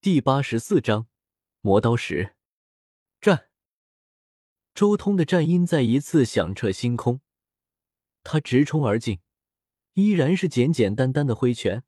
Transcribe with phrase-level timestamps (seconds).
[0.00, 1.08] 第八十四章
[1.60, 2.36] 磨刀石
[3.20, 3.48] 战。
[4.72, 7.20] 周通的战音再一次响彻星空，
[8.22, 9.18] 他直冲而进，
[9.94, 11.82] 依然是简简单单的挥拳。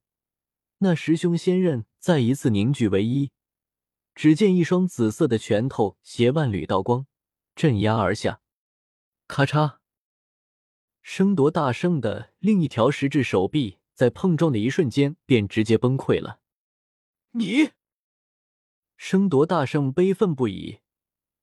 [0.79, 3.31] 那十凶仙刃再一次凝聚为一，
[4.17, 7.07] 只见一双紫色的拳头携万缕刀光
[7.55, 8.41] 镇压而下，
[9.29, 9.79] 咔嚓！
[11.01, 16.41] 争夺大圣的另一条十指手臂在碰撞的一瞬间便直接崩溃了。
[17.31, 17.71] 你！
[19.03, 20.79] 争夺大圣悲愤不已，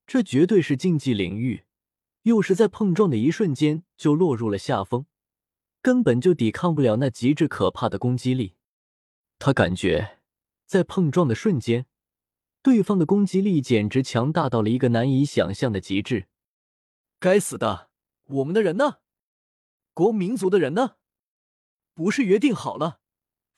[0.06, 1.66] 这绝对是禁忌领域，
[2.22, 5.06] 又是在碰撞的一瞬间就落入了下风，
[5.82, 8.56] 根本就抵抗不了那极致可怕的攻击力。
[9.38, 10.20] 他感觉
[10.66, 11.88] 在碰撞的瞬间，
[12.62, 16.28] 对方的攻击力简直强大到了一个难以想象的极致。
[17.20, 17.90] 该死的，
[18.28, 19.00] 我们的人呢？
[19.94, 20.96] 国民族的人呢？
[21.94, 23.02] 不是约定好了，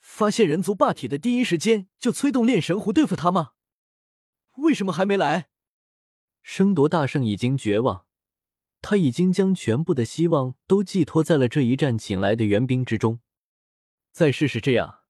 [0.00, 3.52] 发现人族霸体的第一时间就催动炼神壶对付他吗？
[4.60, 5.48] 为什么还没来？
[6.42, 8.06] 争夺大圣已经绝望，
[8.80, 13.20] 他已经将全部的希望都寄托在了这一战请来的援兵之中。
[14.10, 15.00] 再试试这样。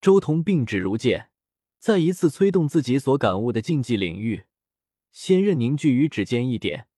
[0.00, 1.30] 周通并指如剑，
[1.78, 4.46] 再一次催动自己所感悟的禁忌领域，
[5.12, 6.88] 仙刃凝聚于指尖一点，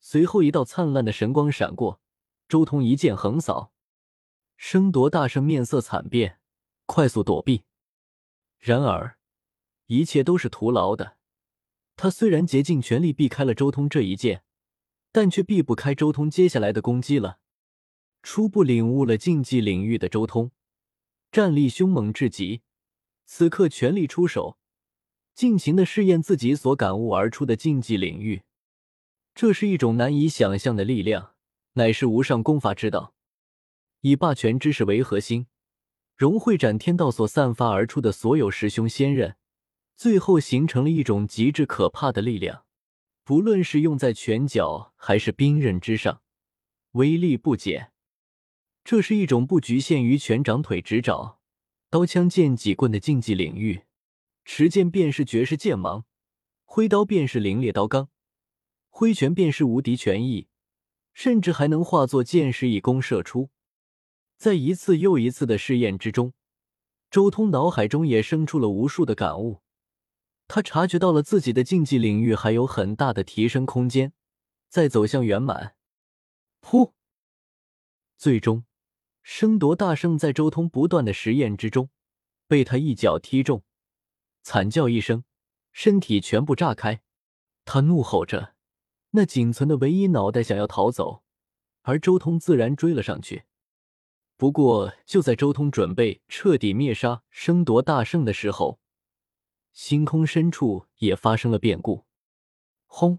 [0.00, 2.00] 随后一道灿烂的神光闪过，
[2.48, 3.72] 周通一剑横扫，
[4.56, 6.40] 争夺大圣面色惨变，
[6.86, 7.64] 快速躲避。
[8.58, 9.18] 然而。
[9.86, 11.16] 一切都是徒劳的。
[11.96, 14.42] 他虽然竭尽全力避开了周通这一剑，
[15.12, 17.38] 但却避不开周通接下来的攻击了。
[18.22, 20.50] 初步领悟了禁忌领域的周通，
[21.30, 22.62] 战力凶猛至极，
[23.26, 24.58] 此刻全力出手，
[25.34, 28.42] 尽情的试验自己所感悟而出的禁忌领域。
[29.34, 31.34] 这是一种难以想象的力量，
[31.74, 33.14] 乃是无上功法之道。
[34.00, 35.46] 以霸权之势为核心，
[36.16, 39.36] 融汇斩天道所散发而出的所有师兄仙刃。
[39.96, 42.64] 最后形成了一种极致可怕的力量，
[43.22, 46.22] 不论是用在拳脚还是兵刃之上，
[46.92, 47.92] 威力不减。
[48.84, 51.38] 这是一种不局限于拳掌腿直爪、
[51.88, 53.84] 刀枪剑戟棍的竞技领域，
[54.44, 56.04] 持剑便是绝世剑芒，
[56.64, 58.08] 挥刀便是凌冽刀罡，
[58.90, 60.48] 挥拳便是无敌拳意，
[61.14, 63.48] 甚至还能化作箭矢以攻射出。
[64.36, 66.34] 在一次又一次的试验之中，
[67.10, 69.62] 周通脑海中也生出了无数的感悟。
[70.46, 74.12] 他察觉到了自己的竞技领域还有很大的提升空间，
[74.68, 75.74] 在走向圆满。
[76.60, 76.92] 噗！
[78.16, 78.64] 最终，
[79.22, 81.90] 争夺大圣在周通不断的实验之中，
[82.46, 83.62] 被他一脚踢中，
[84.42, 85.24] 惨叫一声，
[85.72, 87.02] 身体全部炸开。
[87.64, 88.54] 他怒吼着，
[89.10, 91.22] 那仅存的唯一脑袋想要逃走，
[91.82, 93.44] 而周通自然追了上去。
[94.36, 98.80] 不过，就在周通准备彻底灭杀争夺大圣的时候，
[99.74, 102.06] 星空深处也发生了变故，
[102.86, 103.18] 轰！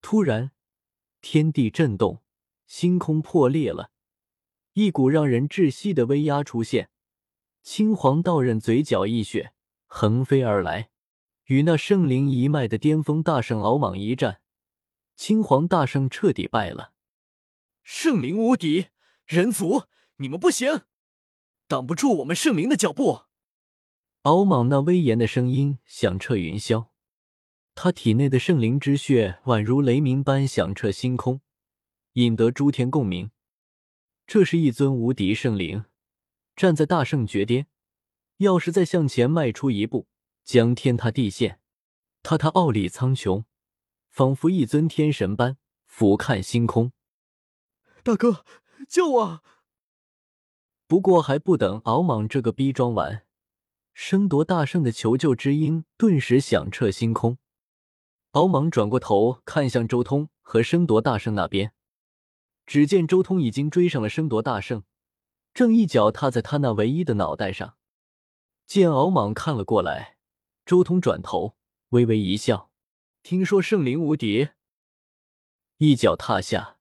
[0.00, 0.52] 突然，
[1.20, 2.22] 天地震动，
[2.68, 3.90] 星空破裂了，
[4.74, 6.90] 一股让人窒息的威压出现。
[7.60, 9.52] 青黄道人嘴角溢血，
[9.86, 10.90] 横飞而来，
[11.46, 14.40] 与那圣灵一脉的巅峰大圣敖莽一战，
[15.16, 16.92] 青黄大圣彻底败了。
[17.82, 18.90] 圣灵无敌，
[19.26, 19.86] 人族
[20.18, 20.82] 你们不行，
[21.66, 23.25] 挡不住我们圣灵的脚步。
[24.26, 26.88] 敖莽那威严的声音响彻云霄，
[27.76, 31.40] 他体内的圣灵之血宛如雷鸣般响彻星空，
[32.14, 33.30] 引得诸天共鸣。
[34.26, 35.84] 这是一尊无敌圣灵，
[36.56, 37.68] 站在大圣绝巅，
[38.38, 40.08] 要是再向前迈出一步，
[40.42, 41.60] 将天塌地陷。
[42.24, 43.44] 他他傲立苍穹，
[44.08, 46.90] 仿佛一尊天神般俯瞰星空。
[48.02, 48.44] 大哥，
[48.88, 49.44] 救我！
[50.88, 53.24] 不过还不等敖莽这个逼装完。
[53.96, 57.38] 争夺大圣的求救之音顿时响彻星空，
[58.32, 61.72] 敖莽转过头看向周通和争夺大圣那边，
[62.66, 64.84] 只见周通已经追上了争夺大圣，
[65.52, 67.76] 正一脚踏在他那唯一的脑袋上。
[68.64, 70.18] 见敖莽看了过来，
[70.64, 71.56] 周通转头
[71.88, 72.70] 微微一笑
[73.24, 74.50] ：“听说圣灵无敌。”
[75.78, 76.78] 一脚踏下，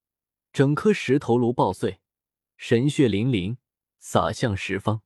[0.53, 2.01] 整颗石头炉爆碎，
[2.55, 3.57] 神血淋淋
[3.97, 5.01] 洒向十方。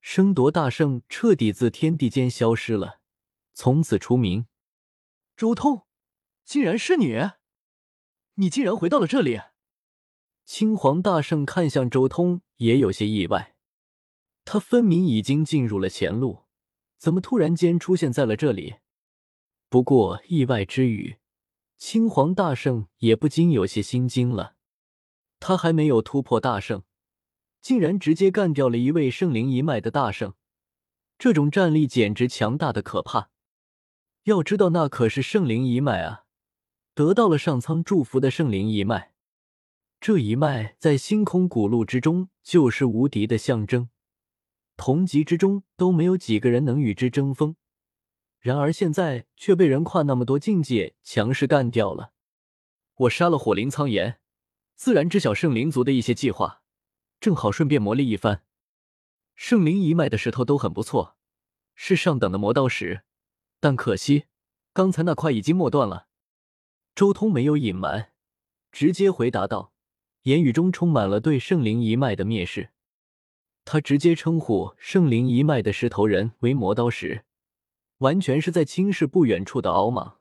[0.00, 3.00] 争夺大圣彻底自天地间消失了，
[3.52, 4.46] 从此除名。
[5.36, 5.86] 周通，
[6.44, 7.30] 竟然是你！
[8.34, 9.40] 你竟然回到了这里！
[10.44, 13.54] 青黄大圣看向周通，也有些意外。
[14.44, 16.46] 他分明已经进入了前路，
[16.96, 18.76] 怎么突然间出现在了这里？
[19.68, 21.18] 不过意外之余，
[21.76, 24.56] 青黄大圣也不禁有些心惊了。
[25.38, 26.82] 他还没有突破大圣。
[27.68, 30.32] 竟然直接干掉了一位圣灵一脉的大圣，
[31.18, 33.28] 这种战力简直强大的可怕。
[34.22, 36.24] 要知道，那可是圣灵一脉啊，
[36.94, 39.12] 得到了上苍祝福的圣灵一脉。
[40.00, 43.90] 这一脉在星空古路之中就是无敌的象征，
[44.78, 47.54] 同级之中都没有几个人能与之争锋。
[48.40, 52.14] 然而现在却被人跨那么多境界，强势干掉了。
[52.94, 54.20] 我杀了火灵苍岩，
[54.74, 56.57] 自然知晓圣灵族的一些计划，
[57.20, 58.44] 正好顺便磨砺一番。
[59.34, 61.16] 圣灵一脉的石头都很不错，
[61.74, 63.02] 是上等的磨刀石，
[63.60, 64.24] 但可惜
[64.72, 66.08] 刚才那块已经磨断了。
[66.94, 68.12] 周通没有隐瞒，
[68.72, 69.72] 直接回答道。
[70.22, 72.70] 言语中充满了对圣灵一脉的蔑视，
[73.64, 77.24] 他直接称呼圣灵一脉的石头人为磨刀石，
[77.98, 80.20] 完全是在轻视不远处的敖莽。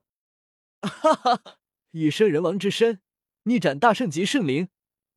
[0.82, 1.58] 哈哈，
[1.92, 3.02] 以圣人王之身
[3.44, 4.70] 逆斩大圣级圣灵，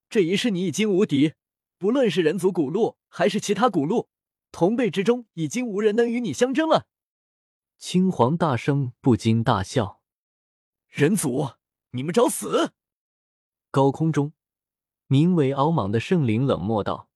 [0.08, 1.34] 这一世你已经无敌，
[1.80, 4.10] 不论是人族古路还是其他古路，
[4.52, 6.86] 同辈之中已经无人能与你相争了。
[7.78, 10.02] 青黄大圣不禁大笑
[10.88, 11.52] ：“人族，
[11.92, 12.74] 你们找死！”
[13.72, 14.34] 高空中。
[15.06, 17.08] 名为敖莽的圣灵冷漠道，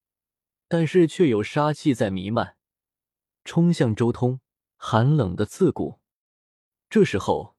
[0.67, 2.57] 但是却有杀气在弥漫，
[3.45, 4.41] 冲向周通，
[4.77, 6.01] 寒冷的刺骨。
[6.89, 7.55] 这时候，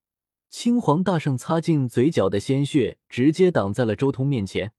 [0.50, 4.74] 青黄大圣擦净嘴角的鲜血，直接挡在了周通面前，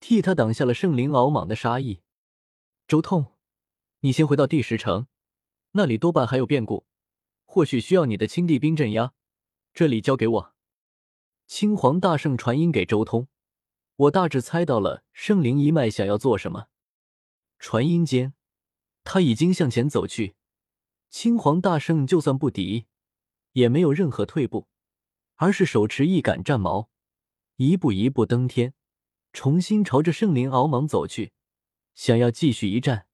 [0.00, 2.00] 替他挡下了圣灵敖莽的杀意。
[2.88, 3.34] 周通，
[4.00, 5.06] 你先回到第十城，
[5.72, 6.86] 那里多半还有变故，
[7.44, 9.12] 或许需要你的青帝兵镇压，
[9.72, 10.54] 这里交给我。
[11.46, 13.28] 青黄大圣传音给周通。
[13.96, 16.68] 我大致猜到了圣灵一脉想要做什么。
[17.58, 18.32] 传音间，
[19.04, 20.36] 他已经向前走去。
[21.10, 22.86] 青黄大圣就算不敌，
[23.52, 24.68] 也没有任何退步，
[25.36, 26.88] 而是手持一杆战矛，
[27.56, 28.72] 一步一步登天，
[29.32, 31.32] 重新朝着圣灵敖莽走去，
[31.94, 33.06] 想要继续一战。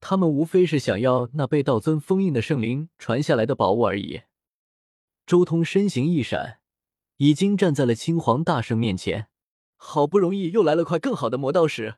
[0.00, 4.22] 他们无非是想要那被道尊封印的圣灵传下来的宝物而已。
[5.26, 6.60] 周通身形一闪，
[7.18, 9.28] 已经站在了青黄大圣面前。
[9.76, 11.96] 好不容易又来了块更好的魔道石，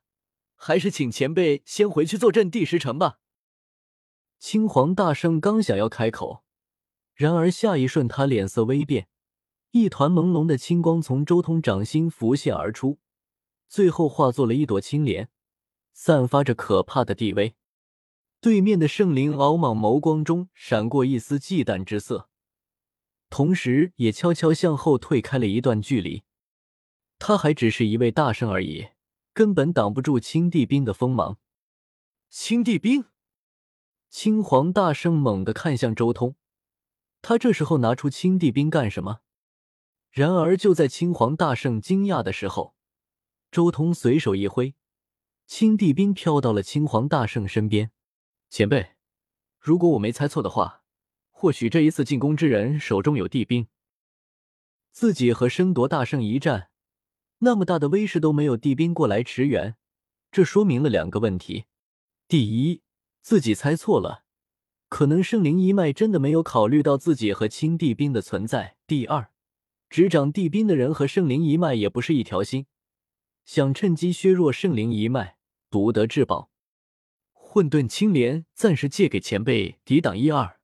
[0.54, 3.18] 还是请前辈先回去坐镇第十城吧。
[4.38, 6.44] 青黄大圣刚想要开口，
[7.14, 9.08] 然而下一瞬他脸色微变，
[9.72, 12.98] 一团朦胧的青光从周通掌心浮现而出，
[13.72, 15.30] 最后化作了一朵青莲，
[15.94, 17.54] 散发着可怕的地威。
[18.38, 22.28] 对面的圣灵敖莽眸光中闪过一丝忌惮之色，
[23.30, 26.22] 同时也悄悄向后退开了一段距离。
[27.18, 28.88] 他还只是一位大圣而已，
[29.32, 31.38] 根本挡不住青帝兵的锋芒。
[32.28, 33.06] 青帝兵，
[34.10, 36.36] 青黄大圣猛地看向周通，
[37.22, 39.20] 他这时候拿出青帝兵干什么？
[40.10, 42.74] 然而就在青黄大圣惊讶的时候，
[43.52, 44.74] 周通随手一挥，
[45.46, 47.90] 青帝兵飘到了青黄大圣身边。
[48.48, 48.92] 前辈，
[49.58, 50.84] 如果我没猜错的话，
[51.30, 53.66] 或许这一次进攻之人手中有帝兵。
[54.90, 56.70] 自己和争夺大圣一战。
[57.40, 59.76] 那么大的威势都没有帝兵过来驰援，
[60.30, 61.66] 这说明了两个问题：
[62.26, 62.80] 第一，
[63.20, 64.24] 自己猜错了，
[64.88, 69.30] 可能圣灵一脉真的没有考虑到自己和青帝兵的存在；第二，
[69.90, 72.64] 执掌帝兵的人和圣灵一脉也不是一条心，
[73.44, 75.36] 想趁机削弱圣灵一脉，
[75.70, 76.50] 独得至宝。
[77.32, 80.58] 混沌青莲暂时借给前辈抵挡一二，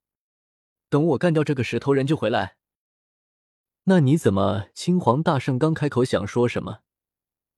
[0.88, 2.56] 等我干掉这个石头人就回来。
[3.84, 4.69] 那你怎么？
[4.74, 6.81] 青黄大圣刚开口想说什么，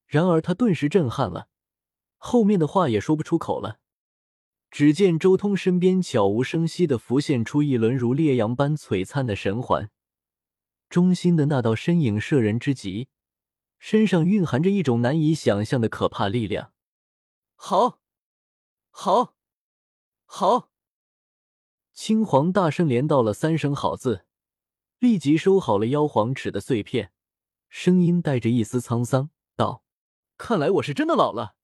[0.06, 1.49] 然而他顿时震撼了，
[2.16, 3.78] 后面的话也说不出口了。
[4.71, 9.90] 只见周通身边悄无声息的浮现出一轮如烈阳般璀璨的神环，
[10.88, 13.09] 中心的那道身影摄人之极，
[13.80, 16.72] 身上蕴含着一种难以想象的可怕力量。
[17.56, 18.00] 好，
[18.90, 19.34] 好，
[20.26, 20.70] 好！
[21.94, 24.26] 青黄大圣连道了三声好字。
[24.99, 27.10] 立即收好了妖皇尺的碎片，
[27.70, 29.82] 声音带着一丝沧桑道
[30.37, 31.56] ：“看来我是真的老了，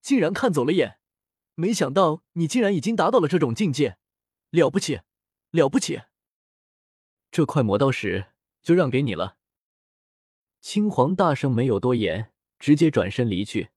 [0.00, 1.00] 竟然看走了眼。
[1.56, 3.98] 没想到你竟然已经达到了这种境界，
[4.50, 5.00] 了不起，
[5.50, 6.02] 了不起！
[7.32, 8.28] 这块魔刀石
[8.62, 9.38] 就让给你了。”
[10.66, 12.28] 青黄大圣没有多言，
[12.58, 13.68] 直接转身离去。